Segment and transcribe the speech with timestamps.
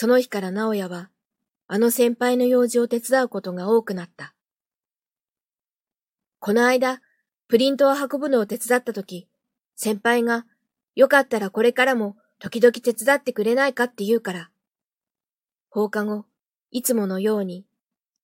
[0.00, 1.10] その日から直也は、
[1.66, 4.32] あの先輩の用事を手伝うことが多くなった。
[6.38, 7.02] この間、
[7.48, 9.26] プリントを運ぶのを手伝ったとき、
[9.74, 10.46] 先輩が、
[10.94, 14.50] よかったらこれからも時々手伝ってくれないかって言うから。
[15.68, 16.26] 放課後、
[16.70, 17.66] いつものように、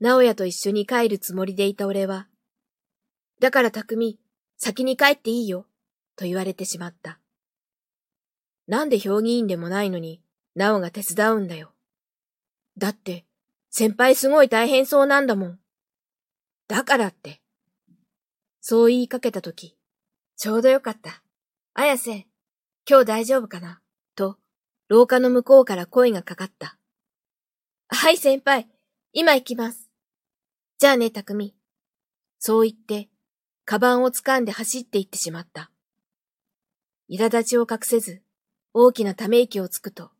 [0.00, 2.26] 直也と一緒に帰るつもりでいた俺は、
[3.38, 4.18] だから匠、
[4.56, 5.68] 先に帰っていいよ、
[6.16, 7.20] と言われてしまった。
[8.66, 10.20] なんで評議員でもないのに、
[10.54, 11.72] なおが手伝うんだよ。
[12.76, 13.24] だって、
[13.70, 15.60] 先輩すごい大変そうなんだもん。
[16.68, 17.40] だからって。
[18.60, 19.76] そう言いかけたとき、
[20.36, 21.22] ちょうどよかった。
[21.74, 22.26] 綾瀬、
[22.88, 23.80] 今日大丈夫かな？
[24.14, 24.38] と、
[24.88, 26.76] 廊下の向こうから声がかかった。
[27.88, 28.68] はい、先輩。
[29.12, 29.90] 今行きます。
[30.78, 31.54] じゃあね、匠。
[32.38, 33.08] そう言って、
[33.64, 35.70] カバンを掴んで走って行ってしまった。
[37.08, 38.22] 苛立ちを隠せず、
[38.72, 40.10] 大きなため息をつくと、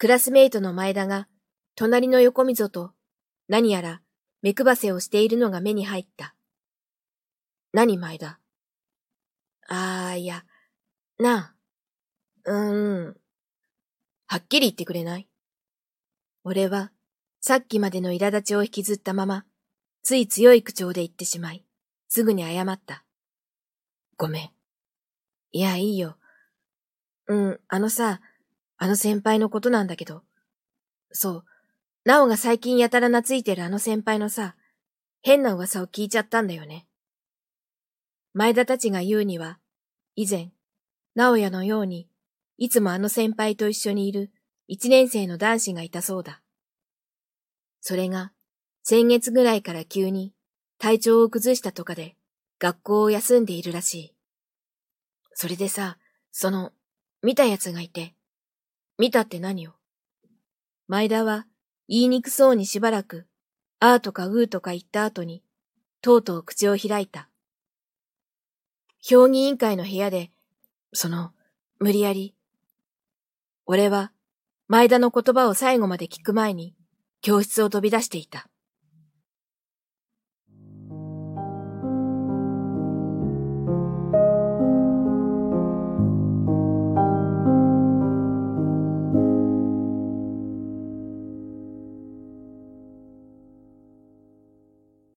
[0.00, 1.26] クラスメイトの前田が、
[1.74, 2.92] 隣の横溝と、
[3.48, 4.00] 何やら
[4.42, 6.36] 目配せをしているのが目に入った。
[7.72, 8.38] 何前田？
[9.68, 10.44] あー、いや、
[11.18, 11.54] な
[12.46, 12.50] あ。
[12.50, 13.16] うーん。
[14.28, 15.28] はっきり言ってくれない？
[16.44, 16.92] 俺は、
[17.40, 19.46] さっきまでの苛立ちを引きずったまま、
[20.04, 21.64] つい強い口調で言ってしまい、
[22.08, 23.04] すぐに謝った。
[24.16, 24.50] ごめん。
[25.50, 26.16] いや、いいよ。
[27.26, 28.20] うん、あのさ、
[28.78, 30.22] あの先輩のことなんだけど。
[31.10, 31.44] そう。
[32.04, 34.54] なおが最近やたら懐いてるあの先輩のさ、
[35.20, 36.86] 変な噂を聞いちゃったんだよね。
[38.32, 39.58] 前田たちが言うには、
[40.14, 40.52] 以前、
[41.14, 42.08] 直也のように、
[42.56, 44.30] いつもあの先輩と一緒にいる
[44.68, 46.40] 一年生の男子がいたそうだ。
[47.80, 48.32] それが、
[48.82, 50.32] 先月ぐらいから急に
[50.78, 52.16] 体調を崩したとかで
[52.58, 54.14] 学校を休んでいるらしい。
[55.34, 55.98] それでさ、
[56.32, 56.72] その、
[57.22, 58.14] 見た奴がいて。
[58.98, 59.70] 見たって何を？
[60.88, 61.46] 前田は
[61.88, 63.26] 言いにくそうにしばらく、
[63.78, 65.44] あーとかうーとか言った後に、
[66.02, 67.28] とうとう口を開いた。
[69.00, 70.32] 評議委員会の部屋で、
[70.92, 71.30] その、
[71.78, 72.34] 無理やり。
[73.66, 74.10] 俺は、
[74.66, 76.74] 前田の言葉を最後まで聞く前に、
[77.20, 78.48] 教室を飛び出していた。